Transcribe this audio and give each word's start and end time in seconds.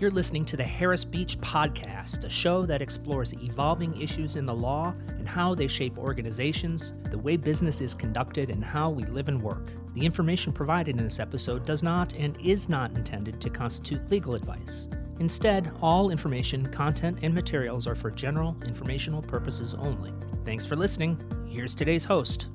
You're 0.00 0.12
listening 0.12 0.44
to 0.44 0.56
the 0.56 0.62
Harris 0.62 1.04
Beach 1.04 1.40
Podcast, 1.40 2.24
a 2.24 2.30
show 2.30 2.64
that 2.66 2.80
explores 2.80 3.32
evolving 3.32 4.00
issues 4.00 4.36
in 4.36 4.46
the 4.46 4.54
law 4.54 4.94
and 5.08 5.26
how 5.26 5.56
they 5.56 5.66
shape 5.66 5.98
organizations, 5.98 6.92
the 7.10 7.18
way 7.18 7.36
business 7.36 7.80
is 7.80 7.94
conducted, 7.94 8.48
and 8.48 8.64
how 8.64 8.90
we 8.90 9.02
live 9.06 9.26
and 9.26 9.42
work. 9.42 9.72
The 9.94 10.06
information 10.06 10.52
provided 10.52 10.96
in 10.96 11.02
this 11.02 11.18
episode 11.18 11.66
does 11.66 11.82
not 11.82 12.14
and 12.14 12.40
is 12.40 12.68
not 12.68 12.96
intended 12.96 13.40
to 13.40 13.50
constitute 13.50 14.08
legal 14.08 14.36
advice. 14.36 14.88
Instead, 15.18 15.72
all 15.82 16.10
information, 16.10 16.70
content, 16.70 17.18
and 17.22 17.34
materials 17.34 17.88
are 17.88 17.96
for 17.96 18.12
general 18.12 18.56
informational 18.64 19.20
purposes 19.20 19.74
only. 19.74 20.12
Thanks 20.44 20.64
for 20.64 20.76
listening. 20.76 21.20
Here's 21.48 21.74
today's 21.74 22.04
host. 22.04 22.50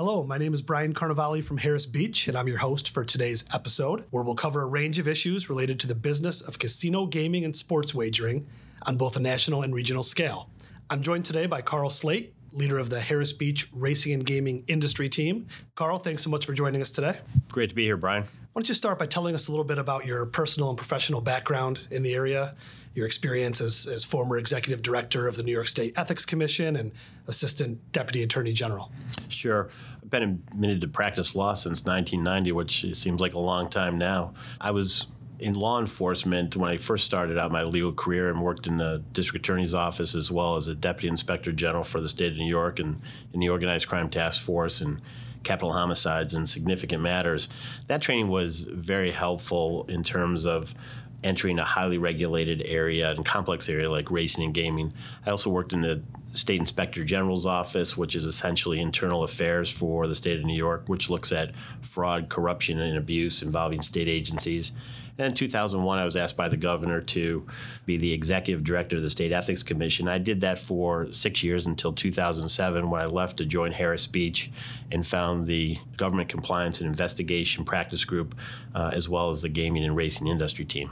Hello, 0.00 0.22
my 0.22 0.38
name 0.38 0.54
is 0.54 0.62
Brian 0.62 0.94
Carnevale 0.94 1.42
from 1.42 1.58
Harris 1.58 1.84
Beach, 1.84 2.28
and 2.28 2.38
I'm 2.38 2.46
your 2.46 2.58
host 2.58 2.90
for 2.90 3.04
today's 3.04 3.44
episode, 3.52 4.04
where 4.10 4.22
we'll 4.22 4.36
cover 4.36 4.62
a 4.62 4.66
range 4.66 5.00
of 5.00 5.08
issues 5.08 5.50
related 5.50 5.80
to 5.80 5.88
the 5.88 5.94
business 5.96 6.40
of 6.40 6.60
casino 6.60 7.04
gaming 7.04 7.44
and 7.44 7.56
sports 7.56 7.96
wagering 7.96 8.46
on 8.82 8.96
both 8.96 9.16
a 9.16 9.20
national 9.20 9.62
and 9.62 9.74
regional 9.74 10.04
scale. 10.04 10.50
I'm 10.88 11.02
joined 11.02 11.24
today 11.24 11.46
by 11.46 11.62
Karl 11.62 11.90
Sleight, 11.90 12.32
leader 12.52 12.78
of 12.78 12.90
the 12.90 13.00
Harris 13.00 13.32
Beach 13.32 13.68
Racing 13.72 14.12
and 14.12 14.24
Gaming 14.24 14.64
Industry 14.66 15.08
Team. 15.08 15.46
Karl, 15.74 15.98
thanks 15.98 16.22
so 16.22 16.30
much 16.30 16.46
for 16.46 16.52
joining 16.52 16.82
us 16.82 16.90
today. 16.90 17.18
Great 17.50 17.70
to 17.70 17.74
be 17.74 17.84
here, 17.84 17.96
Brian. 17.96 18.22
Why 18.22 18.60
don't 18.60 18.68
you 18.68 18.74
start 18.74 18.98
by 18.98 19.06
telling 19.06 19.34
us 19.34 19.48
a 19.48 19.52
little 19.52 19.64
bit 19.64 19.78
about 19.78 20.06
your 20.06 20.26
personal 20.26 20.68
and 20.68 20.76
professional 20.76 21.20
background 21.20 21.86
in 21.90 22.02
the 22.02 22.14
area, 22.14 22.56
your 22.94 23.06
experience 23.06 23.60
as, 23.60 23.86
as 23.86 24.04
former 24.04 24.36
executive 24.36 24.82
director 24.82 25.28
of 25.28 25.36
the 25.36 25.42
New 25.42 25.52
York 25.52 25.68
State 25.68 25.96
Ethics 25.96 26.24
Commission 26.24 26.74
and 26.74 26.90
assistant 27.28 27.92
deputy 27.92 28.22
attorney 28.22 28.52
general? 28.52 28.90
Sure. 29.28 29.68
I've 30.02 30.10
been 30.10 30.42
admitted 30.50 30.80
to 30.80 30.88
practice 30.88 31.34
law 31.34 31.54
since 31.54 31.84
1990, 31.84 32.52
which 32.52 32.96
seems 32.96 33.20
like 33.20 33.34
a 33.34 33.38
long 33.38 33.68
time 33.68 33.98
now. 33.98 34.34
I 34.60 34.72
was 34.72 35.06
in 35.38 35.54
law 35.54 35.78
enforcement 35.78 36.56
when 36.56 36.70
I 36.70 36.76
first 36.76 37.04
started 37.04 37.38
out 37.38 37.52
my 37.52 37.62
legal 37.62 37.92
career 37.92 38.28
and 38.28 38.42
worked 38.42 38.66
in 38.66 38.78
the 38.78 39.02
district 39.12 39.46
attorney's 39.46 39.74
office 39.74 40.14
as 40.14 40.30
well 40.32 40.56
as 40.56 40.66
a 40.66 40.74
deputy 40.74 41.08
inspector 41.08 41.52
general 41.52 41.84
for 41.84 42.00
the 42.00 42.08
state 42.08 42.32
of 42.32 42.38
New 42.38 42.48
York 42.48 42.80
and 42.80 43.00
in 43.32 43.40
the 43.40 43.48
organized 43.48 43.88
crime 43.88 44.10
task 44.10 44.42
force 44.42 44.80
and 44.80 45.00
capital 45.44 45.72
homicides 45.72 46.34
and 46.34 46.48
significant 46.48 47.02
matters. 47.02 47.48
That 47.86 48.02
training 48.02 48.28
was 48.28 48.60
very 48.62 49.12
helpful 49.12 49.86
in 49.88 50.02
terms 50.02 50.44
of 50.44 50.74
entering 51.22 51.58
a 51.58 51.64
highly 51.64 51.98
regulated 51.98 52.62
area 52.66 53.10
and 53.10 53.24
complex 53.24 53.68
area 53.68 53.90
like 53.90 54.10
racing 54.10 54.44
and 54.44 54.54
gaming. 54.54 54.92
I 55.26 55.30
also 55.30 55.50
worked 55.50 55.72
in 55.72 55.82
the 55.82 56.02
state 56.32 56.60
inspector 56.60 57.04
general's 57.04 57.46
office, 57.46 57.96
which 57.96 58.14
is 58.14 58.24
essentially 58.24 58.80
internal 58.80 59.22
affairs 59.24 59.70
for 59.70 60.06
the 60.06 60.14
state 60.14 60.38
of 60.38 60.44
New 60.44 60.56
York, 60.56 60.84
which 60.86 61.10
looks 61.10 61.32
at 61.32 61.52
fraud, 61.80 62.28
corruption, 62.28 62.78
and 62.78 62.98
abuse 62.98 63.42
involving 63.42 63.82
state 63.82 64.08
agencies. 64.08 64.72
And 65.18 65.26
in 65.26 65.34
2001, 65.34 65.98
I 65.98 66.04
was 66.04 66.16
asked 66.16 66.36
by 66.36 66.48
the 66.48 66.56
governor 66.56 67.00
to 67.00 67.44
be 67.86 67.96
the 67.96 68.12
executive 68.12 68.62
director 68.62 68.96
of 68.96 69.02
the 69.02 69.10
State 69.10 69.32
Ethics 69.32 69.64
Commission. 69.64 70.06
I 70.06 70.18
did 70.18 70.40
that 70.42 70.60
for 70.60 71.12
six 71.12 71.42
years 71.42 71.66
until 71.66 71.92
2007 71.92 72.88
when 72.88 73.02
I 73.02 73.06
left 73.06 73.36
to 73.38 73.44
join 73.44 73.72
Harris 73.72 74.06
Beach 74.06 74.50
and 74.92 75.04
found 75.04 75.46
the 75.46 75.76
Government 75.96 76.28
Compliance 76.28 76.80
and 76.80 76.86
Investigation 76.86 77.64
Practice 77.64 78.04
Group, 78.04 78.36
uh, 78.76 78.90
as 78.92 79.08
well 79.08 79.28
as 79.30 79.42
the 79.42 79.48
Gaming 79.48 79.84
and 79.84 79.96
Racing 79.96 80.28
Industry 80.28 80.64
Team. 80.64 80.90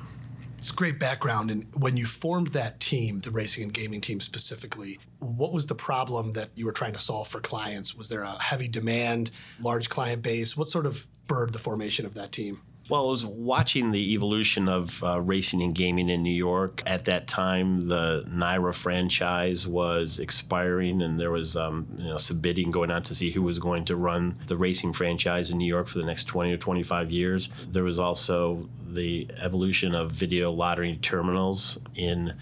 It's 0.59 0.73
great 0.73 0.99
background. 0.99 1.53
And 1.53 1.67
when 1.75 1.97
you 1.97 2.07
formed 2.07 2.49
that 2.49 2.81
team, 2.81 3.21
the 3.21 3.31
racing 3.31 3.63
and 3.63 3.73
gaming 3.73 4.01
team 4.01 4.21
specifically, 4.21 4.99
what 5.21 5.53
was 5.53 5.67
the 5.67 5.75
problem 5.77 6.33
that 6.33 6.49
you 6.57 6.65
were 6.65 6.73
trying 6.73 6.95
to 6.95 6.99
solve 6.99 7.29
for 7.29 7.41
clients? 7.41 7.95
Was 7.95 8.09
there 8.09 8.23
a 8.23 8.43
heavy 8.43 8.67
demand, 8.67 9.31
large 9.61 9.89
client 9.89 10.23
base? 10.23 10.57
What 10.57 10.69
sort 10.69 10.87
of 10.87 11.07
spurred 11.25 11.53
the 11.53 11.59
formation 11.61 12.07
of 12.07 12.15
that 12.15 12.33
team? 12.33 12.63
Well, 12.89 13.05
I 13.05 13.09
was 13.09 13.27
watching 13.27 13.91
the 13.91 14.13
evolution 14.13 14.69
of 14.69 15.03
uh, 15.03 15.21
racing 15.21 15.61
and 15.61 15.75
gaming 15.75 16.09
in 16.09 16.23
New 16.23 16.31
York. 16.31 16.85
At 16.87 17.07
that 17.07 17.27
time, 17.27 17.79
the 17.79 18.25
NYRA 18.29 18.73
franchise 18.73 19.67
was 19.67 20.21
expiring, 20.21 21.03
and 21.03 21.19
there 21.19 21.33
was 21.33 21.57
um, 21.57 21.89
you 21.99 22.07
know, 22.11 22.17
some 22.17 22.39
bidding 22.39 22.71
going 22.71 22.93
on 22.93 23.03
to 23.03 23.15
see 23.15 23.33
who 23.33 23.43
was 23.43 23.59
going 23.59 23.87
to 23.87 23.97
run 23.97 24.39
the 24.47 24.57
racing 24.57 24.93
franchise 24.93 25.51
in 25.51 25.59
New 25.59 25.67
York 25.67 25.89
for 25.89 25.99
the 25.99 26.05
next 26.05 26.25
20 26.25 26.53
or 26.53 26.57
25 26.59 27.11
years. 27.11 27.49
There 27.73 27.83
was 27.83 27.99
also 27.99 28.69
the 28.87 29.29
evolution 29.37 29.93
of 29.97 30.13
video 30.13 30.53
lottery 30.53 30.97
terminals 31.03 31.81
in 31.97 32.35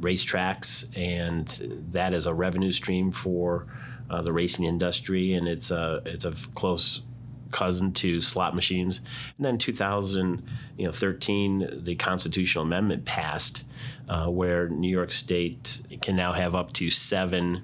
racetracks, 0.00 0.94
and 0.98 1.48
that 1.92 2.12
is 2.12 2.26
a 2.26 2.34
revenue 2.34 2.72
stream 2.72 3.10
for 3.10 3.66
uh, 4.10 4.20
the 4.20 4.34
racing 4.34 4.66
industry, 4.66 5.32
and 5.32 5.48
it's 5.48 5.70
a 5.70 6.02
it's 6.04 6.26
a 6.26 6.32
close 6.54 7.04
cousin 7.50 7.92
to 7.92 8.20
slot 8.20 8.54
machines. 8.54 9.00
And 9.36 9.46
then 9.46 9.58
2013, 9.58 11.84
the 11.84 11.96
constitutional 11.96 12.64
amendment 12.64 13.04
passed, 13.04 13.64
uh, 14.08 14.26
where 14.26 14.68
New 14.68 14.90
York 14.90 15.12
State 15.12 15.82
can 16.02 16.16
now 16.16 16.32
have 16.32 16.54
up 16.54 16.72
to 16.74 16.90
seven. 16.90 17.62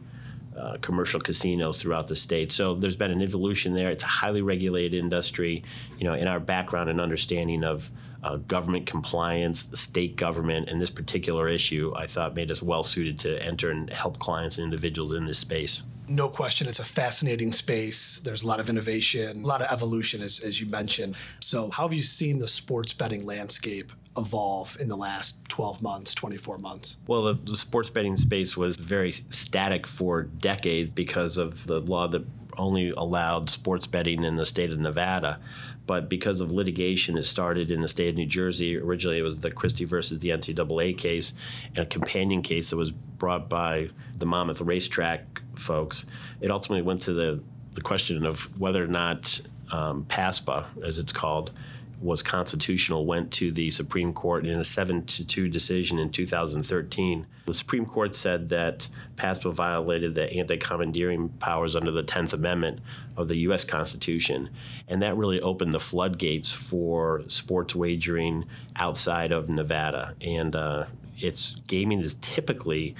Uh, 0.56 0.77
commercial 0.81 1.19
casinos 1.19 1.83
throughout 1.83 2.06
the 2.06 2.15
state. 2.15 2.53
So 2.53 2.77
there's 2.77 2.94
been 2.94 3.11
an 3.11 3.21
evolution 3.21 3.75
there. 3.75 3.91
It's 3.91 4.05
a 4.05 4.06
highly 4.06 4.41
regulated 4.41 4.94
industry. 4.94 5.65
You 5.99 6.05
know, 6.05 6.15
in 6.15 6.28
our 6.28 6.39
background 6.39 6.89
and 6.89 7.00
understanding 7.00 7.65
of 7.65 7.91
uh, 8.23 8.37
government 8.37 8.87
compliance, 8.87 9.65
the 9.65 9.77
state 9.77 10.15
government, 10.15 10.69
and 10.69 10.81
this 10.81 10.91
particular 10.91 11.49
issue, 11.49 11.93
I 11.97 12.06
thought 12.06 12.37
made 12.37 12.53
us 12.53 12.62
well 12.62 12.84
suited 12.84 13.19
to 13.19 13.44
enter 13.44 13.73
and 13.73 13.91
help 13.91 14.21
clients 14.21 14.59
and 14.59 14.65
individuals 14.65 15.12
in 15.12 15.27
this 15.27 15.39
space 15.39 15.83
no 16.09 16.28
question 16.28 16.69
it's 16.69 16.78
a 16.78 16.84
fascinating 16.84 17.53
space. 17.53 18.20
There's 18.20 18.42
a 18.42 18.47
lot 18.47 18.60
of 18.60 18.69
innovation 18.69 19.42
a 19.42 19.47
lot 19.47 19.62
of 19.62 19.72
evolution 19.72 20.22
as, 20.22 20.41
as 20.41 20.60
you 20.60 20.66
mentioned. 20.66 21.16
So 21.41 21.70
how 21.70 21.84
have 21.84 21.94
you 21.94 22.03
seen 22.03 22.38
the 22.38 22.48
sports 22.48 22.92
betting 22.92 23.25
landscape 23.25 23.92
evolve 24.16 24.76
in 24.81 24.88
the 24.88 24.97
last 24.97 25.44
12 25.48 25.82
months 25.82 26.14
24 26.14 26.59
months? 26.59 26.98
Well 27.06 27.22
the, 27.22 27.34
the 27.44 27.56
sports 27.56 27.91
betting 27.91 28.16
space 28.16 28.56
was 28.56 28.76
very 28.76 29.12
static 29.12 29.87
for 29.87 30.25
decades 30.25 30.94
because 30.94 31.38
of 31.38 31.66
the 31.66 31.81
law 31.81 32.09
that 32.09 32.25
only 32.56 32.91
allowed 32.91 33.50
sports 33.50 33.87
betting 33.87 34.22
in 34.22 34.37
the 34.37 34.47
state 34.47 34.70
of 34.70 34.78
nevada. 34.78 35.41
But 35.87 36.09
because 36.09 36.41
of 36.41 36.53
litigation 36.53 37.19
it 37.19 37.25
started 37.25 37.70
in 37.70 37.81
the 37.81 37.88
state 37.88 38.10
of 38.10 38.14
New 38.14 38.26
Jersey. 38.26 38.76
Originally, 38.76 39.19
it 39.19 39.22
was 39.22 39.41
the 39.41 39.50
Christie 39.50 39.84
versus 39.84 40.20
the 40.20 40.31
NCAA 40.31 40.97
case, 40.97 41.34
and 41.69 41.81
a 41.81 41.87
companion 41.87 42.41
case 42.41 42.70
that 42.70 42.76
was 42.76 42.93
brought 42.93 43.50
by 43.50 43.91
the 44.16 44.25
Monmouth 44.25 44.62
Racetrack 44.62 45.43
folks. 45.59 46.06
It 46.41 46.50
ultimately 46.50 46.82
went 46.82 47.00
to 47.03 47.12
the, 47.12 47.41
the 47.75 47.81
question 47.81 48.25
of 48.25 48.59
whether 48.60 48.82
or 48.82 48.88
not 48.88 49.41
um, 49.72 50.04
PASPA, 50.04 50.66
as 50.82 50.98
it's 50.98 51.12
called, 51.12 51.53
was 52.00 52.22
constitutional 52.22 53.06
went 53.06 53.32
to 53.32 53.50
the 53.50 53.70
Supreme 53.70 54.12
Court 54.12 54.47
in 54.47 54.60
a 54.60 54.64
7 54.64 55.06
to 55.06 55.26
2 55.26 55.48
decision 55.48 55.98
in 55.98 56.10
2013. 56.10 57.26
The 57.47 57.54
Supreme 57.54 57.87
Court 57.87 58.14
said 58.14 58.50
that 58.50 58.88
PASPA 59.16 59.53
violated 59.53 60.14
the 60.14 60.31
anti 60.32 60.59
commandeering 60.59 61.31
powers 61.41 61.76
under 61.76 61.91
the 61.91 62.04
10th 62.04 62.34
Amendment 62.34 62.81
of 63.16 63.28
the 63.28 63.37
U.S. 63.38 63.64
Constitution. 63.64 64.50
And 64.88 65.00
that 65.03 65.16
really 65.16 65.41
opened 65.41 65.72
the 65.72 65.81
floodgates 65.81 66.53
for 66.53 67.22
sports 67.28 67.75
wagering 67.75 68.44
outside 68.76 69.32
of 69.32 69.48
Nevada. 69.48 70.14
And 70.20 70.54
uh, 70.54 70.87
it's 71.16 71.56
gaming 71.66 72.00
is 72.00 72.14
typically 72.16 72.97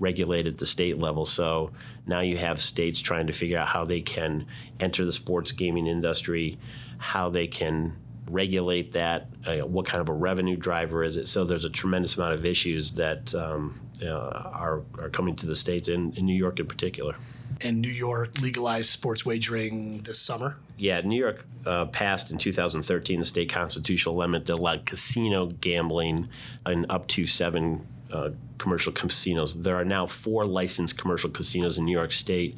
regulated 0.00 0.54
at 0.54 0.58
the 0.58 0.66
state 0.66 0.98
level. 0.98 1.24
So 1.24 1.70
now 2.08 2.20
you 2.20 2.36
have 2.38 2.60
states 2.60 3.00
trying 3.00 3.26
to 3.26 3.32
figure 3.32 3.58
out 3.58 3.68
how 3.68 3.84
they 3.84 4.00
can 4.00 4.46
enter 4.80 5.04
the 5.04 5.12
sports 5.12 5.52
gaming 5.52 5.86
industry, 5.86 6.58
how 6.98 7.28
they 7.28 7.46
can 7.46 7.94
regulate 8.30 8.92
that, 8.92 9.28
uh, 9.46 9.58
what 9.58 9.86
kind 9.86 10.00
of 10.00 10.08
a 10.08 10.12
revenue 10.12 10.56
driver 10.56 11.02
is 11.02 11.16
it. 11.16 11.28
So 11.28 11.44
there's 11.44 11.64
a 11.64 11.70
tremendous 11.70 12.16
amount 12.16 12.34
of 12.34 12.44
issues 12.44 12.92
that 12.92 13.34
um, 13.34 13.80
uh, 14.02 14.08
are, 14.08 14.82
are 14.98 15.08
coming 15.10 15.36
to 15.36 15.46
the 15.46 15.56
states, 15.56 15.88
in, 15.88 16.12
in 16.12 16.26
New 16.26 16.36
York 16.36 16.60
in 16.60 16.66
particular. 16.66 17.14
And 17.60 17.80
New 17.80 17.88
York 17.88 18.40
legalized 18.40 18.90
sports 18.90 19.26
wagering 19.26 20.02
this 20.02 20.20
summer? 20.20 20.58
Yeah, 20.76 21.00
New 21.00 21.18
York 21.18 21.44
uh, 21.66 21.86
passed 21.86 22.30
in 22.30 22.38
2013 22.38 23.18
the 23.18 23.24
state 23.24 23.50
constitutional 23.50 24.16
amendment 24.16 24.46
that 24.46 24.58
allowed 24.58 24.86
casino 24.86 25.46
gambling 25.46 26.28
in 26.66 26.86
up 26.88 27.08
to 27.08 27.26
seven 27.26 27.86
uh, 28.12 28.30
commercial 28.58 28.92
casinos. 28.92 29.60
There 29.60 29.76
are 29.76 29.84
now 29.84 30.06
four 30.06 30.46
licensed 30.46 30.98
commercial 30.98 31.30
casinos 31.30 31.78
in 31.78 31.84
New 31.84 31.96
York 31.96 32.12
State, 32.12 32.56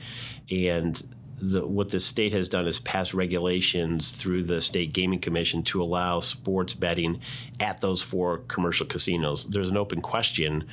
and 0.50 1.02
the, 1.41 1.67
what 1.67 1.88
the 1.88 2.00
state 2.00 2.32
has 2.32 2.49
done 2.49 2.67
is 2.67 2.79
pass 2.81 3.14
regulations 3.14 4.12
through 4.12 4.44
the 4.44 4.61
state 4.61 4.93
gaming 4.93 5.19
commission 5.19 5.62
to 5.64 5.82
allow 5.82 6.20
sports 6.20 6.75
betting 6.75 7.20
at 7.58 7.81
those 7.81 8.02
four 8.02 8.38
commercial 8.49 8.87
casinos. 8.87 9.47
There's 9.47 9.70
an 9.70 9.76
open 9.76 10.02
question 10.02 10.64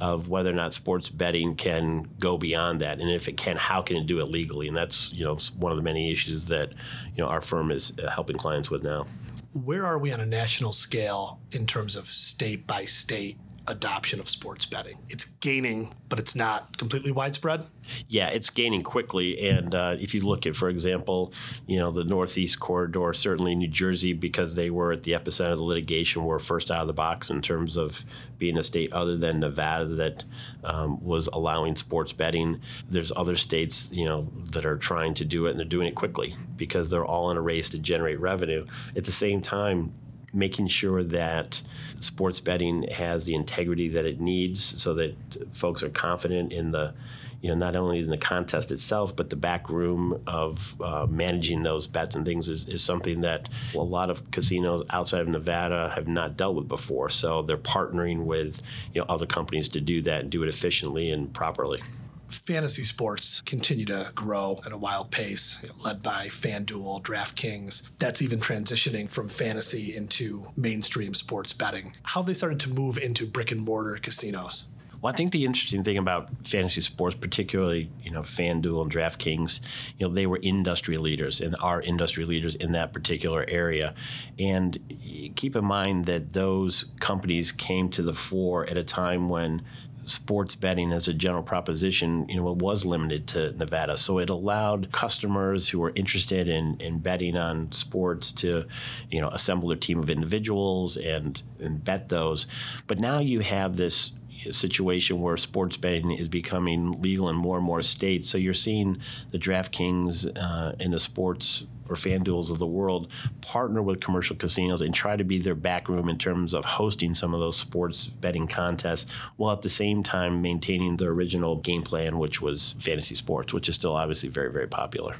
of 0.00 0.28
whether 0.28 0.50
or 0.50 0.54
not 0.54 0.74
sports 0.74 1.08
betting 1.08 1.54
can 1.54 2.08
go 2.18 2.36
beyond 2.36 2.80
that, 2.80 3.00
and 3.00 3.10
if 3.10 3.28
it 3.28 3.36
can, 3.36 3.56
how 3.56 3.82
can 3.82 3.96
it 3.96 4.06
do 4.06 4.18
it 4.18 4.28
legally? 4.28 4.68
And 4.68 4.76
that's 4.76 5.12
you 5.12 5.24
know 5.24 5.36
one 5.58 5.72
of 5.72 5.78
the 5.78 5.84
many 5.84 6.10
issues 6.10 6.46
that 6.48 6.70
you 6.70 7.22
know 7.22 7.28
our 7.28 7.40
firm 7.40 7.70
is 7.70 7.92
uh, 8.02 8.10
helping 8.10 8.36
clients 8.36 8.70
with 8.70 8.82
now. 8.82 9.06
Where 9.52 9.86
are 9.86 9.98
we 9.98 10.12
on 10.12 10.20
a 10.20 10.26
national 10.26 10.72
scale 10.72 11.40
in 11.52 11.66
terms 11.66 11.96
of 11.96 12.06
state 12.06 12.66
by 12.66 12.84
state 12.84 13.38
adoption 13.68 14.20
of 14.20 14.28
sports 14.28 14.66
betting. 14.66 14.98
It's 15.08 15.24
gaining, 15.24 15.94
but 16.08 16.18
it's 16.18 16.36
not 16.36 16.78
completely 16.78 17.12
widespread. 17.12 17.66
Yeah, 18.08 18.28
it's 18.28 18.50
gaining 18.50 18.82
quickly, 18.82 19.48
and 19.48 19.74
uh, 19.74 19.96
if 19.98 20.14
you 20.14 20.22
look 20.22 20.46
at, 20.46 20.56
for 20.56 20.68
example, 20.68 21.32
you 21.66 21.78
know 21.78 21.90
the 21.90 22.04
Northeast 22.04 22.58
corridor, 22.58 23.12
certainly 23.12 23.54
New 23.54 23.68
Jersey, 23.68 24.12
because 24.12 24.54
they 24.54 24.70
were 24.70 24.92
at 24.92 25.04
the 25.04 25.12
epicenter 25.12 25.52
of 25.52 25.58
the 25.58 25.64
litigation, 25.64 26.24
were 26.24 26.38
first 26.38 26.70
out 26.70 26.80
of 26.80 26.86
the 26.86 26.92
box 26.92 27.30
in 27.30 27.42
terms 27.42 27.76
of 27.76 28.04
being 28.38 28.58
a 28.58 28.62
state 28.62 28.92
other 28.92 29.16
than 29.16 29.40
Nevada 29.40 29.86
that 29.86 30.24
um, 30.64 31.02
was 31.04 31.28
allowing 31.28 31.76
sports 31.76 32.12
betting. 32.12 32.60
There's 32.88 33.12
other 33.16 33.36
states, 33.36 33.90
you 33.92 34.04
know, 34.04 34.28
that 34.52 34.66
are 34.66 34.76
trying 34.76 35.14
to 35.14 35.24
do 35.24 35.46
it, 35.46 35.50
and 35.50 35.58
they're 35.58 35.66
doing 35.66 35.86
it 35.86 35.94
quickly 35.94 36.36
because 36.56 36.90
they're 36.90 37.04
all 37.04 37.30
in 37.30 37.36
a 37.36 37.42
race 37.42 37.70
to 37.70 37.78
generate 37.78 38.20
revenue. 38.20 38.66
At 38.96 39.04
the 39.04 39.12
same 39.12 39.40
time, 39.40 39.92
making 40.36 40.66
sure 40.66 41.02
that 41.02 41.62
sports 41.98 42.40
betting 42.40 42.82
has 42.84 43.24
the 43.24 43.34
integrity 43.34 43.88
that 43.88 44.04
it 44.04 44.20
needs 44.20 44.62
so 44.80 44.94
that 44.94 45.14
folks 45.52 45.82
are 45.82 45.88
confident 45.88 46.52
in 46.52 46.70
the 46.70 46.92
you 47.40 47.48
know 47.48 47.54
not 47.54 47.76
only 47.76 47.98
in 47.98 48.10
the 48.10 48.18
contest 48.18 48.70
itself 48.70 49.14
but 49.14 49.30
the 49.30 49.36
back 49.36 49.68
room 49.68 50.22
of 50.26 50.80
uh, 50.80 51.06
managing 51.08 51.62
those 51.62 51.86
bets 51.86 52.16
and 52.16 52.26
things 52.26 52.48
is, 52.48 52.66
is 52.68 52.82
something 52.82 53.20
that 53.20 53.48
a 53.74 53.78
lot 53.78 54.10
of 54.10 54.30
casinos 54.30 54.84
outside 54.90 55.20
of 55.20 55.28
nevada 55.28 55.90
have 55.94 56.08
not 56.08 56.36
dealt 56.36 56.56
with 56.56 56.68
before. 56.68 57.08
So 57.08 57.42
they're 57.42 57.56
partnering 57.56 58.24
with 58.24 58.62
you 58.94 59.00
know 59.00 59.06
other 59.08 59.26
companies 59.26 59.68
to 59.70 59.80
do 59.80 60.02
that 60.02 60.22
and 60.22 60.30
do 60.30 60.42
it 60.42 60.48
efficiently 60.48 61.10
and 61.10 61.32
properly 61.32 61.80
fantasy 62.28 62.84
sports 62.84 63.40
continue 63.42 63.84
to 63.86 64.10
grow 64.14 64.60
at 64.64 64.72
a 64.72 64.76
wild 64.76 65.10
pace, 65.10 65.64
led 65.84 66.02
by 66.02 66.28
FanDuel, 66.28 67.02
DraftKings. 67.02 67.90
That's 67.98 68.22
even 68.22 68.40
transitioning 68.40 69.08
from 69.08 69.28
fantasy 69.28 69.96
into 69.96 70.48
mainstream 70.56 71.14
sports 71.14 71.52
betting. 71.52 71.94
How 72.02 72.22
they 72.22 72.34
started 72.34 72.60
to 72.60 72.70
move 72.70 72.98
into 72.98 73.26
brick 73.26 73.52
and 73.52 73.62
mortar 73.62 73.96
casinos. 73.96 74.68
Well, 75.00 75.12
I 75.12 75.16
think 75.16 75.32
the 75.32 75.44
interesting 75.44 75.84
thing 75.84 75.98
about 75.98 76.30
fantasy 76.46 76.80
sports, 76.80 77.14
particularly 77.14 77.90
you 78.02 78.10
know 78.10 78.22
FanDuel 78.22 78.82
and 78.82 78.90
DraftKings, 78.90 79.60
you 79.98 80.08
know 80.08 80.14
they 80.14 80.26
were 80.26 80.40
industry 80.42 80.98
leaders 80.98 81.40
and 81.40 81.54
are 81.60 81.80
industry 81.80 82.24
leaders 82.24 82.54
in 82.54 82.72
that 82.72 82.92
particular 82.92 83.44
area. 83.46 83.94
And 84.38 85.32
keep 85.36 85.54
in 85.54 85.64
mind 85.64 86.06
that 86.06 86.32
those 86.32 86.86
companies 86.98 87.52
came 87.52 87.88
to 87.90 88.02
the 88.02 88.14
fore 88.14 88.66
at 88.68 88.78
a 88.78 88.84
time 88.84 89.28
when 89.28 89.62
sports 90.06 90.54
betting 90.54 90.92
as 90.92 91.08
a 91.08 91.14
general 91.14 91.42
proposition, 91.42 92.28
you 92.28 92.36
know, 92.36 92.50
it 92.50 92.58
was 92.58 92.86
limited 92.86 93.26
to 93.28 93.52
Nevada. 93.52 93.96
So 93.96 94.18
it 94.18 94.30
allowed 94.30 94.92
customers 94.92 95.68
who 95.68 95.80
were 95.80 95.92
interested 95.94 96.48
in, 96.48 96.80
in 96.80 96.98
betting 96.98 97.36
on 97.36 97.72
sports 97.72 98.32
to, 98.34 98.66
you 99.10 99.20
know, 99.20 99.28
assemble 99.28 99.68
their 99.68 99.76
team 99.76 99.98
of 99.98 100.08
individuals 100.08 100.96
and, 100.96 101.42
and 101.60 101.82
bet 101.82 102.08
those. 102.08 102.46
But 102.86 103.00
now 103.00 103.18
you 103.18 103.40
have 103.40 103.76
this 103.76 104.12
situation 104.50 105.20
where 105.20 105.36
sports 105.36 105.76
betting 105.76 106.12
is 106.12 106.28
becoming 106.28 107.02
legal 107.02 107.28
in 107.28 107.36
more 107.36 107.56
and 107.56 107.66
more 107.66 107.82
states. 107.82 108.28
So 108.28 108.38
you're 108.38 108.54
seeing 108.54 108.98
the 109.32 109.38
DraftKings 109.38 110.30
uh, 110.36 110.76
and 110.78 110.92
the 110.92 110.98
sports 111.00 111.66
or 111.88 111.96
FanDuels 111.96 112.50
of 112.50 112.58
the 112.58 112.66
world 112.66 113.10
partner 113.40 113.82
with 113.82 114.00
commercial 114.00 114.36
casinos 114.36 114.80
and 114.80 114.94
try 114.94 115.16
to 115.16 115.24
be 115.24 115.38
their 115.38 115.54
back 115.54 115.88
room 115.88 116.08
in 116.08 116.18
terms 116.18 116.54
of 116.54 116.64
hosting 116.64 117.14
some 117.14 117.34
of 117.34 117.40
those 117.40 117.56
sports 117.56 118.06
betting 118.06 118.46
contests, 118.46 119.10
while 119.36 119.52
at 119.52 119.62
the 119.62 119.68
same 119.68 120.02
time 120.02 120.42
maintaining 120.42 120.96
the 120.96 121.06
original 121.06 121.56
game 121.56 121.82
plan, 121.82 122.18
which 122.18 122.40
was 122.40 122.76
fantasy 122.78 123.14
sports, 123.14 123.52
which 123.52 123.68
is 123.68 123.74
still 123.74 123.96
obviously 123.96 124.28
very, 124.28 124.52
very 124.52 124.68
popular. 124.68 125.16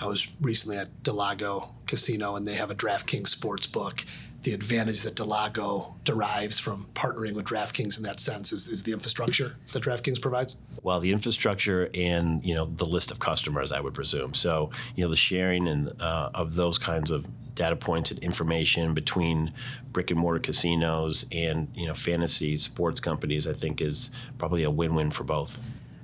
I 0.00 0.06
was 0.06 0.28
recently 0.40 0.78
at 0.78 1.02
del 1.02 1.14
Lago 1.14 1.74
Casino, 1.86 2.36
and 2.36 2.46
they 2.46 2.54
have 2.54 2.70
a 2.70 2.74
DraftKings 2.74 3.28
sports 3.28 3.66
book 3.66 4.04
the 4.42 4.54
advantage 4.54 5.02
that 5.02 5.16
del 5.16 5.26
Lago 5.26 5.94
derives 6.04 6.58
from 6.58 6.86
partnering 6.94 7.34
with 7.34 7.44
DraftKings 7.44 7.96
in 7.96 8.04
that 8.04 8.20
sense 8.20 8.52
is, 8.52 8.68
is 8.68 8.82
the 8.84 8.92
infrastructure 8.92 9.56
that 9.72 9.82
DraftKings 9.82 10.22
provides? 10.22 10.56
Well, 10.82 11.00
the 11.00 11.12
infrastructure 11.12 11.90
and 11.94 12.44
you 12.44 12.54
know 12.54 12.66
the 12.66 12.86
list 12.86 13.10
of 13.10 13.18
customers, 13.18 13.72
I 13.72 13.80
would 13.80 13.94
presume. 13.94 14.34
So 14.34 14.70
you 14.96 15.04
know 15.04 15.10
the 15.10 15.16
sharing 15.16 15.68
and 15.68 16.00
uh, 16.00 16.30
of 16.34 16.54
those 16.54 16.78
kinds 16.78 17.10
of 17.10 17.26
data 17.54 17.76
points 17.76 18.12
and 18.12 18.20
information 18.20 18.94
between 18.94 19.52
brick 19.92 20.10
and 20.12 20.20
mortar 20.20 20.38
casinos 20.38 21.26
and 21.32 21.68
you 21.74 21.86
know 21.86 21.94
fantasy 21.94 22.56
sports 22.56 23.00
companies, 23.00 23.46
I 23.46 23.52
think 23.52 23.80
is 23.80 24.10
probably 24.38 24.62
a 24.62 24.70
win-win 24.70 25.10
for 25.10 25.24
both. 25.24 25.58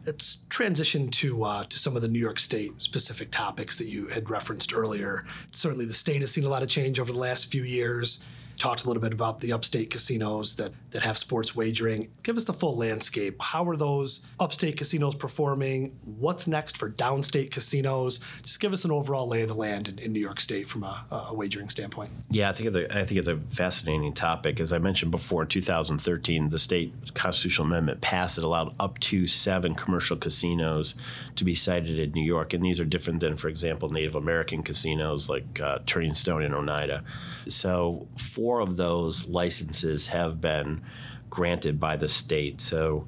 Let's 0.05 0.45
transition 0.51 1.09
to 1.09 1.45
uh, 1.45 1.65
to 1.65 1.79
some 1.79 1.97
of 1.97 2.03
the 2.03 2.09
New 2.09 2.19
York 2.19 2.39
State 2.39 2.83
specific 2.83 3.31
topics 3.31 3.77
that 3.79 3.87
you 3.87 4.09
had 4.09 4.29
referenced 4.29 4.75
earlier. 4.75 5.25
Certainly, 5.51 5.87
the 5.87 5.95
state 5.95 6.21
has 6.21 6.31
seen 6.33 6.45
a 6.45 6.49
lot 6.49 6.63
of 6.63 6.69
change 6.69 6.99
over 7.01 7.13
the 7.13 7.19
last 7.19 7.51
few 7.51 7.63
years 7.63 8.25
talked 8.65 8.85
a 8.85 8.89
little 8.89 9.03
bit 9.03 9.13
about 9.13 9.41
the 9.41 9.53
upstate 9.53 9.91
casinos 9.91 10.57
that, 10.57 10.73
that 10.91 11.03
have 11.03 11.19
sports 11.19 11.55
wagering. 11.55 12.11
Give 12.23 12.39
us 12.39 12.45
the 12.45 12.55
full 12.55 12.75
landscape. 12.77 13.37
How 13.39 13.69
are 13.69 13.77
those 13.77 14.27
upstate 14.41 14.79
casinos 14.79 15.15
performing? 15.15 15.95
What's 16.19 16.47
next 16.47 16.79
for 16.79 16.89
downstate 16.89 17.51
casinos? 17.51 18.21
Just 18.43 18.61
give 18.61 18.73
us 18.73 18.87
an 18.87 18.91
overall 18.91 19.29
lay 19.29 19.43
of 19.43 19.49
the 19.49 19.55
land 19.55 19.89
in, 19.89 19.99
in 19.99 20.15
New 20.15 20.21
York 20.21 20.41
State 20.41 20.67
from 20.67 20.83
a, 20.83 21.05
a, 21.11 21.35
wagering 21.35 21.69
standpoint. 21.69 22.11
Yeah, 22.31 22.49
I 22.49 22.53
think 22.53 22.69
it's 22.69 22.77
a, 22.77 22.97
I 22.97 23.05
think 23.05 23.19
it's 23.19 23.29
a 23.29 23.37
fascinating 23.37 24.15
topic. 24.15 24.59
As 24.61 24.73
I 24.73 24.79
mentioned 24.79 25.11
before, 25.11 25.43
in 25.43 25.49
2013, 25.49 26.49
the 26.49 26.59
state 26.59 26.95
constitutional 27.13 27.67
amendment 27.67 28.01
passed 28.01 28.37
that 28.37 28.47
allowed 28.47 28.75
up 28.81 28.99
to 29.01 29.27
seven 29.27 29.75
commercial 29.75 30.17
casinos 30.17 30.95
to 31.37 31.45
be 31.45 31.53
sited 31.53 32.01
in 32.01 32.13
New 32.13 32.25
York, 32.25 32.55
and 32.55 32.65
these 32.65 32.81
are 32.81 32.87
different 32.87 33.21
than, 33.21 33.37
for 33.37 33.49
example, 33.49 33.91
Native 33.91 34.15
American 34.15 34.63
casinos 34.63 35.29
like 35.29 35.61
uh, 35.61 35.81
Turning 35.85 36.15
Stone 36.15 36.45
in 36.45 36.55
Oneida. 36.55 37.05
So, 37.47 38.09
four 38.17 38.54
of 38.61 38.77
those 38.77 39.29
licenses 39.29 40.09
have 40.09 40.41
been 40.41 40.83
granted 41.31 41.81
by 41.81 41.97
the 41.97 42.09
state. 42.09 42.61
So, 42.61 43.07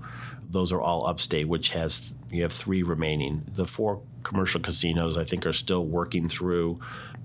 those 0.48 0.72
are 0.72 0.81
all 0.81 1.06
upstate, 1.06 1.48
which 1.48 1.70
has 1.70 2.14
you 2.31 2.43
have 2.43 2.52
three 2.52 2.82
remaining. 2.82 3.44
The 3.52 3.64
four 3.64 4.00
commercial 4.22 4.60
casinos, 4.60 5.16
I 5.16 5.25
think, 5.25 5.46
are 5.46 5.52
still 5.52 5.84
working 5.84 6.28
through 6.28 6.81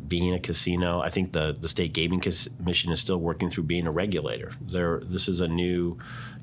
being 0.07 0.33
a 0.33 0.39
casino. 0.39 1.01
I 1.01 1.09
think 1.09 1.31
the 1.31 1.55
the 1.59 1.67
state 1.67 1.93
gaming 1.93 2.19
commission 2.19 2.91
is 2.91 2.99
still 2.99 3.19
working 3.19 3.49
through 3.49 3.63
being 3.65 3.87
a 3.87 3.91
regulator. 3.91 4.53
There, 4.61 5.01
this 5.03 5.27
is 5.27 5.39
a 5.39 5.47
new 5.47 5.97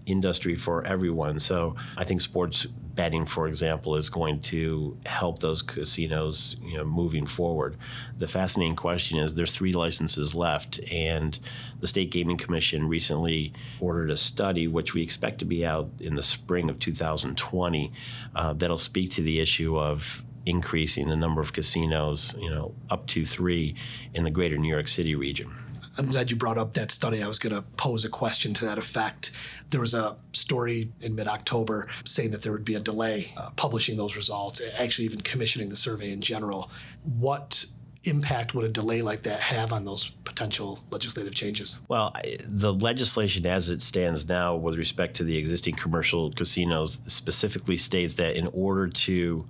industry 0.09 0.57
for 0.57 0.85
everyone. 0.85 1.39
So 1.39 1.77
I 1.97 2.05
think 2.05 2.21
sports 2.21 2.67
betting, 2.67 3.27
for 3.27 3.47
example, 3.47 3.95
is 3.95 4.11
going 4.11 4.41
to 4.41 4.97
help 5.07 5.39
those 5.39 5.63
casinos, 5.63 6.57
you 6.61 6.77
know, 6.77 6.85
moving 6.85 7.27
forward. 7.27 7.77
The 8.19 8.27
fascinating 8.27 8.75
question 8.75 9.19
is 9.19 9.35
there's 9.35 9.55
three 9.55 9.73
licenses 9.73 10.35
left, 10.35 10.81
and 10.91 11.39
the 11.79 11.87
state 11.87 12.11
gaming 12.11 12.37
commission 12.37 12.89
recently 12.89 13.53
ordered 13.79 14.11
a 14.11 14.17
study, 14.17 14.67
which 14.67 14.95
we 14.95 15.03
expect 15.03 15.39
to 15.39 15.45
be 15.45 15.65
out 15.65 15.89
in 16.01 16.17
the 16.17 16.23
spring 16.23 16.69
of 16.69 16.81
2020, 16.81 17.93
uh, 18.35 18.53
that'll 18.55 18.77
speak 18.77 19.13
to 19.13 19.23
the 19.23 19.39
issue 19.39 19.79
of 19.79 20.25
increasing 20.45 21.09
the 21.09 21.17
number 21.17 21.41
of 21.41 21.53
casinos, 21.53 22.35
you 22.39 22.51
know, 22.51 22.75
up 22.91 23.07
to 23.07 23.25
three 23.25 23.77
in 24.15 24.25
the 24.25 24.31
greater 24.31 24.57
New 24.57 24.73
York 24.73 24.89
City 24.89 25.15
region. 25.15 25.55
I'm 25.99 26.07
glad 26.07 26.31
you 26.31 26.37
brought 26.37 26.59
up 26.59 26.75
that 26.75 26.93
study. 26.93 27.23
I 27.23 27.29
was 27.29 27.41
going 27.41 27.55
to 27.55 27.63
pose 27.77 28.05
a 28.05 28.09
question 28.09 28.55
to 28.55 28.65
that 28.67 28.79
effect. 28.79 29.33
There 29.71 29.81
was 29.81 29.95
a 29.95 30.17
story 30.33 30.93
in 31.01 31.17
mid 31.17 31.27
October 31.27 31.89
saying 32.05 32.31
that 32.31 32.43
there 32.43 32.53
would 32.53 32.65
be 32.65 32.75
a 32.75 32.81
delay 32.81 33.33
uh, 33.37 33.51
publishing 33.57 33.97
those 33.97 34.15
results, 34.15 34.63
actually, 34.79 35.07
even 35.07 35.21
commissioning 35.21 35.69
the 35.69 35.77
survey 35.77 36.13
in 36.13 36.21
general. 36.21 36.71
What 37.03 37.67
impact 38.05 38.55
would 38.55 38.65
a 38.65 38.69
delay 38.69 39.03
like 39.03 39.25
that 39.25 39.41
have 39.41 39.73
on 39.73 39.85
those 39.85 40.11
potential 40.25 40.79
legislative 40.91 41.35
changes? 41.35 41.81
Well, 41.89 42.15
the 42.45 42.73
legislation 42.73 43.45
as 43.45 43.69
it 43.71 43.83
stands 43.83 44.29
now 44.29 44.55
with 44.55 44.77
respect 44.77 45.17
to 45.17 45.25
the 45.25 45.37
existing 45.37 45.75
commercial 45.75 46.31
casinos 46.33 47.01
specifically 47.07 47.77
states 47.77 48.15
that 48.15 48.37
in 48.37 48.47
order 48.53 48.89
to 48.89 49.47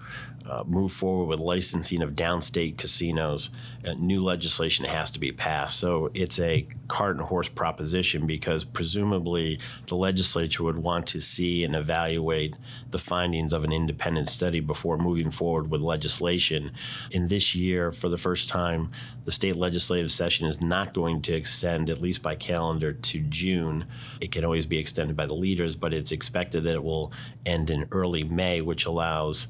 uh, 0.48 0.64
move 0.66 0.92
forward 0.92 1.26
with 1.26 1.40
licensing 1.40 2.02
of 2.02 2.14
downstate 2.14 2.78
casinos, 2.78 3.50
uh, 3.86 3.92
new 3.98 4.22
legislation 4.22 4.84
has 4.86 5.10
to 5.10 5.18
be 5.18 5.30
passed. 5.30 5.78
So 5.78 6.10
it's 6.14 6.40
a 6.40 6.66
cart 6.88 7.16
and 7.16 7.24
horse 7.24 7.48
proposition 7.48 8.26
because 8.26 8.64
presumably 8.64 9.60
the 9.86 9.96
legislature 9.96 10.64
would 10.64 10.78
want 10.78 11.06
to 11.08 11.20
see 11.20 11.64
and 11.64 11.76
evaluate 11.76 12.54
the 12.90 12.98
findings 12.98 13.52
of 13.52 13.64
an 13.64 13.72
independent 13.72 14.28
study 14.28 14.60
before 14.60 14.96
moving 14.96 15.30
forward 15.30 15.70
with 15.70 15.82
legislation. 15.82 16.72
In 17.10 17.28
this 17.28 17.54
year, 17.54 17.92
for 17.92 18.08
the 18.08 18.18
first 18.18 18.48
time, 18.48 18.90
the 19.26 19.32
state 19.32 19.56
legislative 19.56 20.10
session 20.10 20.46
is 20.46 20.62
not 20.62 20.94
going 20.94 21.20
to 21.22 21.34
extend, 21.34 21.90
at 21.90 22.00
least 22.00 22.22
by 22.22 22.34
calendar, 22.34 22.94
to 22.94 23.20
June. 23.20 23.84
It 24.20 24.32
can 24.32 24.44
always 24.44 24.64
be 24.64 24.78
extended 24.78 25.14
by 25.14 25.26
the 25.26 25.34
leaders, 25.34 25.76
but 25.76 25.92
it's 25.92 26.12
expected 26.12 26.64
that 26.64 26.74
it 26.74 26.82
will 26.82 27.12
end 27.44 27.68
in 27.68 27.86
early 27.92 28.24
May, 28.24 28.62
which 28.62 28.86
allows 28.86 29.48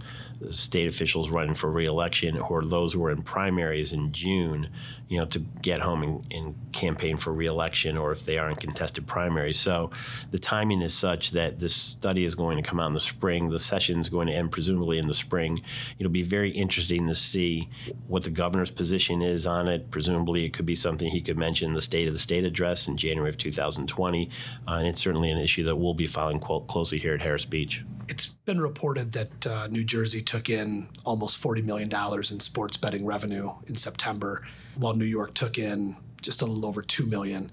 state 0.51 0.88
officials 0.89 1.31
running 1.31 1.55
for 1.55 1.71
reelection 1.71 2.39
or 2.39 2.65
those 2.65 2.93
who 2.93 3.05
are 3.05 3.11
in 3.11 3.23
primaries 3.23 3.93
in 3.93 4.13
June 4.13 4.69
you 5.09 5.19
know, 5.19 5.25
to 5.25 5.39
get 5.39 5.81
home 5.81 6.03
and, 6.03 6.33
and 6.33 6.55
campaign 6.73 7.17
for 7.17 7.33
reelection 7.33 7.97
or 7.97 8.13
if 8.13 8.25
they 8.25 8.37
are 8.37 8.51
in 8.51 8.57
contested 8.57 9.07
primaries. 9.07 9.59
So 9.59 9.91
the 10.31 10.39
timing 10.39 10.83
is 10.83 10.93
such 10.95 11.31
that 11.33 11.59
this 11.59 11.75
study 11.75 12.25
is 12.25 12.35
going 12.35 12.57
to 12.57 12.63
come 12.63 12.79
out 12.79 12.89
in 12.89 12.95
the 12.95 13.01
spring. 13.01 13.49
The 13.49 13.59
session 13.59 13.99
is 13.99 14.09
going 14.09 14.27
to 14.27 14.35
end 14.35 14.51
presumably 14.51 14.99
in 14.99 15.09
the 15.09 15.15
spring. 15.15 15.61
It'll 15.99 16.13
be 16.13 16.23
very 16.23 16.51
interesting 16.51 17.09
to 17.09 17.15
see 17.15 17.69
what 18.07 18.25
the 18.25 18.31
governor's 18.31 18.71
position 18.71 19.23
is 19.23 19.47
on 19.47 19.67
it. 19.67 19.91
Presumably, 19.91 20.45
it 20.45 20.53
could 20.53 20.67
be 20.67 20.75
something 20.75 21.09
he 21.09 21.23
could 21.23 21.39
mention 21.39 21.69
in 21.69 21.75
the 21.75 21.81
State 21.81 22.07
of 22.07 22.13
the 22.13 22.21
State 22.21 22.45
address 22.45 22.87
in 22.87 22.97
January 22.97 23.31
of 23.31 23.39
2020. 23.39 24.31
Uh, 24.67 24.73
and 24.73 24.87
it's 24.87 25.01
certainly 25.01 25.31
an 25.31 25.39
issue 25.39 25.65
that 25.65 25.77
we'll 25.77 25.95
be 25.95 26.07
following 26.07 26.39
closely 26.39 26.99
here 26.99 27.15
at 27.15 27.23
Harris 27.23 27.47
Beach. 27.47 27.83
It's 28.09 28.27
been 28.27 28.61
reported 28.61 29.13
that 29.13 29.47
uh, 29.47 29.67
New 29.69 29.85
Jersey 29.85 30.23
took 30.23 30.49
in 30.49 30.89
almost 31.05 31.43
$40 31.43 31.63
million 31.65 31.93
in 31.93 32.41
sports 32.41 32.77
betting 32.77 33.05
revenue 33.05 33.53
in 33.67 33.75
September, 33.75 34.47
while 34.77 34.95
New 34.95 35.05
York 35.05 35.35
took 35.35 35.59
in 35.59 35.97
just 36.23 36.41
a 36.43 36.47
little 36.47 36.67
over 36.67 36.83
2 36.83 37.07
million. 37.07 37.51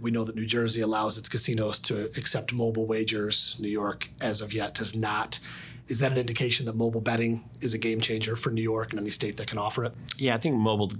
We 0.00 0.10
know 0.10 0.24
that 0.24 0.36
New 0.36 0.46
Jersey 0.46 0.80
allows 0.80 1.18
its 1.18 1.28
casinos 1.28 1.78
to 1.80 2.04
accept 2.16 2.52
mobile 2.52 2.86
wagers. 2.86 3.56
New 3.58 3.68
York, 3.68 4.10
as 4.20 4.40
of 4.40 4.52
yet, 4.52 4.74
does 4.74 4.96
not. 4.96 5.40
Is 5.88 5.98
that 5.98 6.12
an 6.12 6.18
indication 6.18 6.66
that 6.66 6.76
mobile 6.76 7.00
betting 7.00 7.50
is 7.60 7.74
a 7.74 7.78
game 7.78 8.00
changer 8.00 8.36
for 8.36 8.50
New 8.50 8.62
York 8.62 8.92
and 8.92 9.00
any 9.00 9.10
state 9.10 9.36
that 9.38 9.48
can 9.48 9.58
offer 9.58 9.84
it? 9.84 9.92
Yeah, 10.16 10.36
I 10.36 10.38
think 10.38 10.54
mobile 10.54 10.92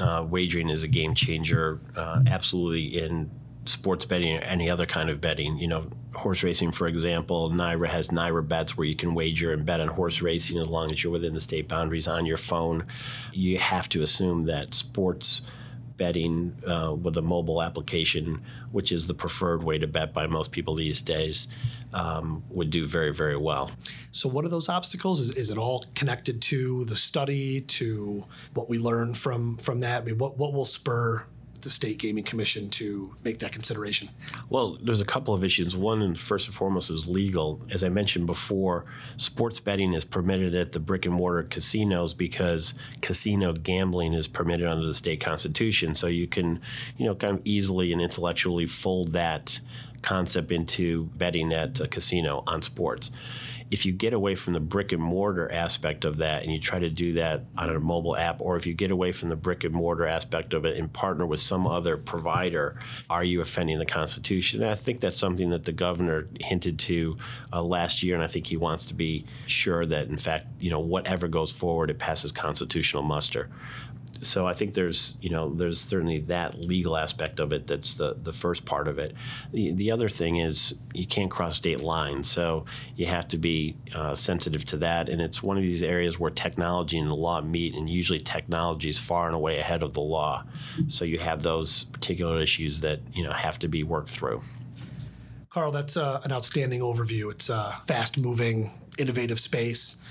uh, 0.00 0.24
wagering 0.28 0.68
is 0.68 0.84
a 0.84 0.88
game 0.88 1.14
changer, 1.14 1.80
uh, 1.96 2.22
absolutely 2.28 3.02
in 3.02 3.30
sports 3.68 4.04
betting 4.04 4.36
or 4.36 4.40
any 4.40 4.70
other 4.70 4.86
kind 4.86 5.10
of 5.10 5.20
betting. 5.20 5.58
You 5.58 5.68
know, 5.68 5.90
horse 6.14 6.42
racing, 6.42 6.72
for 6.72 6.88
example, 6.88 7.50
NYRA 7.50 7.88
has 7.88 8.08
NYRA 8.08 8.46
bets 8.46 8.76
where 8.76 8.86
you 8.86 8.96
can 8.96 9.14
wager 9.14 9.52
and 9.52 9.64
bet 9.64 9.80
on 9.80 9.88
horse 9.88 10.22
racing 10.22 10.58
as 10.58 10.68
long 10.68 10.90
as 10.90 11.02
you're 11.02 11.12
within 11.12 11.34
the 11.34 11.40
state 11.40 11.68
boundaries 11.68 12.08
on 12.08 12.26
your 12.26 12.36
phone. 12.36 12.86
You 13.32 13.58
have 13.58 13.88
to 13.90 14.02
assume 14.02 14.46
that 14.46 14.74
sports 14.74 15.42
betting 15.98 16.56
uh, 16.66 16.94
with 16.94 17.16
a 17.16 17.22
mobile 17.22 17.60
application, 17.60 18.40
which 18.70 18.92
is 18.92 19.06
the 19.06 19.14
preferred 19.14 19.62
way 19.62 19.76
to 19.78 19.86
bet 19.86 20.14
by 20.14 20.26
most 20.26 20.52
people 20.52 20.74
these 20.74 21.02
days, 21.02 21.48
um, 21.92 22.42
would 22.48 22.70
do 22.70 22.86
very, 22.86 23.12
very 23.12 23.36
well. 23.36 23.70
So, 24.12 24.28
what 24.28 24.44
are 24.44 24.48
those 24.48 24.68
obstacles? 24.68 25.20
Is, 25.20 25.30
is 25.32 25.50
it 25.50 25.58
all 25.58 25.84
connected 25.94 26.40
to 26.42 26.84
the 26.86 26.96
study, 26.96 27.60
to 27.62 28.24
what 28.54 28.68
we 28.68 28.78
learn 28.78 29.12
from 29.12 29.58
from 29.58 29.80
that? 29.80 30.02
I 30.02 30.04
mean, 30.04 30.18
what 30.18 30.38
what 30.38 30.54
will 30.54 30.64
spur 30.64 31.26
the 31.62 31.70
state 31.70 31.98
gaming 31.98 32.24
commission 32.24 32.68
to 32.70 33.14
make 33.24 33.38
that 33.40 33.52
consideration? 33.52 34.08
Well, 34.48 34.78
there's 34.82 35.00
a 35.00 35.06
couple 35.06 35.34
of 35.34 35.44
issues. 35.44 35.76
One, 35.76 36.14
first 36.14 36.46
and 36.46 36.54
foremost, 36.54 36.90
is 36.90 37.08
legal. 37.08 37.60
As 37.70 37.84
I 37.84 37.88
mentioned 37.88 38.26
before, 38.26 38.84
sports 39.16 39.60
betting 39.60 39.92
is 39.92 40.04
permitted 40.04 40.54
at 40.54 40.72
the 40.72 40.80
brick 40.80 41.04
and 41.06 41.14
mortar 41.14 41.44
casinos 41.44 42.14
because 42.14 42.74
casino 43.00 43.52
gambling 43.52 44.14
is 44.14 44.28
permitted 44.28 44.66
under 44.66 44.86
the 44.86 44.94
state 44.94 45.20
constitution. 45.20 45.94
So 45.94 46.06
you 46.06 46.26
can, 46.26 46.60
you 46.96 47.06
know, 47.06 47.14
kind 47.14 47.38
of 47.38 47.42
easily 47.44 47.92
and 47.92 48.00
intellectually 48.00 48.66
fold 48.66 49.12
that 49.12 49.60
concept 50.02 50.52
into 50.52 51.04
betting 51.16 51.52
at 51.52 51.80
a 51.80 51.88
casino 51.88 52.44
on 52.46 52.62
sports 52.62 53.10
if 53.70 53.84
you 53.84 53.92
get 53.92 54.12
away 54.12 54.34
from 54.34 54.54
the 54.54 54.60
brick 54.60 54.92
and 54.92 55.02
mortar 55.02 55.50
aspect 55.50 56.04
of 56.04 56.18
that 56.18 56.42
and 56.42 56.52
you 56.52 56.58
try 56.58 56.78
to 56.78 56.90
do 56.90 57.14
that 57.14 57.44
on 57.56 57.68
a 57.68 57.78
mobile 57.78 58.16
app, 58.16 58.40
or 58.40 58.56
if 58.56 58.66
you 58.66 58.74
get 58.74 58.90
away 58.90 59.12
from 59.12 59.28
the 59.28 59.36
brick 59.36 59.64
and 59.64 59.74
mortar 59.74 60.06
aspect 60.06 60.54
of 60.54 60.64
it 60.64 60.78
and 60.78 60.92
partner 60.92 61.26
with 61.26 61.40
some 61.40 61.66
other 61.66 61.96
provider, 61.96 62.78
are 63.10 63.24
you 63.24 63.40
offending 63.40 63.78
the 63.78 63.86
Constitution? 63.86 64.62
And 64.62 64.70
I 64.70 64.74
think 64.74 65.00
that's 65.00 65.16
something 65.16 65.50
that 65.50 65.64
the 65.64 65.72
governor 65.72 66.28
hinted 66.40 66.78
to 66.80 67.16
uh, 67.52 67.62
last 67.62 68.02
year, 68.02 68.14
and 68.14 68.24
I 68.24 68.26
think 68.28 68.46
he 68.46 68.56
wants 68.56 68.86
to 68.86 68.94
be 68.94 69.26
sure 69.46 69.84
that, 69.86 70.08
in 70.08 70.16
fact, 70.16 70.46
you 70.60 70.70
know, 70.70 70.80
whatever 70.80 71.28
goes 71.28 71.52
forward, 71.52 71.90
it 71.90 71.98
passes 71.98 72.32
constitutional 72.32 73.02
muster 73.02 73.50
so 74.20 74.46
I 74.46 74.52
think 74.52 74.74
there's 74.74 75.16
you 75.20 75.30
know 75.30 75.52
there's 75.52 75.80
certainly 75.80 76.18
that 76.20 76.58
legal 76.58 76.96
aspect 76.96 77.40
of 77.40 77.52
it 77.52 77.66
that's 77.66 77.94
the 77.94 78.16
the 78.22 78.32
first 78.32 78.64
part 78.64 78.88
of 78.88 78.98
it. 78.98 79.14
The, 79.52 79.72
the 79.72 79.90
other 79.90 80.08
thing 80.08 80.36
is 80.36 80.78
you 80.94 81.06
can't 81.06 81.30
cross 81.30 81.56
state 81.56 81.82
lines, 81.82 82.30
so 82.30 82.64
you 82.96 83.06
have 83.06 83.28
to 83.28 83.38
be 83.38 83.76
uh, 83.94 84.14
sensitive 84.14 84.64
to 84.66 84.76
that. 84.78 85.08
And 85.08 85.20
it's 85.20 85.42
one 85.42 85.56
of 85.56 85.62
these 85.62 85.82
areas 85.82 86.18
where 86.18 86.30
technology 86.30 86.98
and 86.98 87.10
the 87.10 87.14
law 87.14 87.40
meet, 87.40 87.74
and 87.74 87.88
usually 87.88 88.20
technology 88.20 88.88
is 88.88 88.98
far 88.98 89.26
and 89.26 89.34
away 89.34 89.58
ahead 89.58 89.82
of 89.82 89.94
the 89.94 90.00
law. 90.00 90.44
So 90.88 91.04
you 91.04 91.18
have 91.18 91.42
those 91.42 91.84
particular 91.84 92.40
issues 92.40 92.80
that 92.80 93.00
you 93.12 93.24
know 93.24 93.32
have 93.32 93.58
to 93.60 93.68
be 93.68 93.82
worked 93.82 94.10
through. 94.10 94.42
Karl, 95.50 95.72
that's 95.72 95.96
uh, 95.96 96.20
an 96.24 96.32
outstanding 96.32 96.80
overview. 96.80 97.30
It's 97.30 97.48
a 97.48 97.74
fast 97.86 98.18
moving, 98.18 98.70
innovative 98.98 99.40
space 99.40 100.02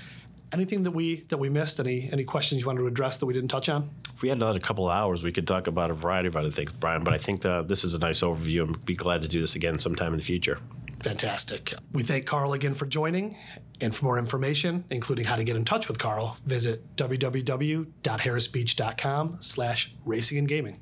anything 0.52 0.84
that 0.84 0.92
we 0.92 1.16
that 1.28 1.38
we 1.38 1.48
missed? 1.48 1.80
Any 1.80 2.08
any 2.12 2.24
questions 2.24 2.62
you 2.62 2.66
wanted 2.66 2.80
to 2.80 2.86
address 2.86 3.18
that 3.18 3.26
we 3.26 3.34
didn't 3.34 3.50
touch 3.50 3.68
on? 3.68 3.90
If 4.14 4.22
we 4.22 4.28
had 4.28 4.38
another 4.38 4.58
couple 4.58 4.88
of 4.88 4.96
hours, 4.96 5.22
we 5.22 5.32
could 5.32 5.46
talk 5.46 5.66
about 5.66 5.90
a 5.90 5.94
variety 5.94 6.28
of 6.28 6.36
other 6.36 6.50
things, 6.50 6.72
Brian. 6.72 7.04
But 7.04 7.14
I 7.14 7.18
think 7.18 7.44
uh, 7.44 7.62
this 7.62 7.84
is 7.84 7.94
a 7.94 7.98
nice 7.98 8.22
overview, 8.22 8.64
and 8.64 8.84
be 8.84 8.94
glad 8.94 9.22
to 9.22 9.28
do 9.28 9.40
this 9.40 9.54
again 9.54 9.78
sometime 9.78 10.12
in 10.12 10.18
the 10.18 10.24
future. 10.24 10.58
Fantastic. 11.00 11.74
We 11.92 12.02
thank 12.02 12.26
Karl 12.26 12.52
again 12.52 12.74
for 12.74 12.86
joining. 12.86 13.36
And 13.80 13.94
for 13.94 14.04
more 14.04 14.18
information, 14.18 14.82
including 14.90 15.24
how 15.24 15.36
to 15.36 15.44
get 15.44 15.54
in 15.54 15.64
touch 15.64 15.86
with 15.86 16.00
Karl, 16.00 16.36
visit 16.44 16.96
www.harrisbeach.com 16.96 19.36
slash 19.38 19.94
racing 20.04 20.38
and 20.38 20.48
gaming. 20.48 20.80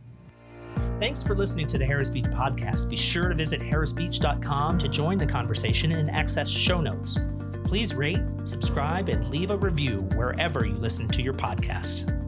Thanks 0.98 1.22
for 1.22 1.36
listening 1.36 1.66
to 1.68 1.78
the 1.78 1.84
Harris 1.84 2.08
Beach 2.08 2.24
podcast. 2.24 2.88
Be 2.88 2.96
sure 2.96 3.28
to 3.28 3.34
visit 3.34 3.60
harrisbeach.com 3.60 4.78
to 4.78 4.88
join 4.88 5.18
the 5.18 5.26
conversation 5.26 5.92
and 5.92 6.10
access 6.10 6.48
show 6.48 6.80
notes. 6.80 7.18
Please 7.66 7.94
rate, 7.96 8.20
subscribe, 8.44 9.08
and 9.08 9.28
leave 9.28 9.50
a 9.50 9.56
review 9.56 10.02
wherever 10.14 10.64
you 10.64 10.74
listen 10.74 11.08
to 11.08 11.20
your 11.20 11.34
podcast. 11.34 12.25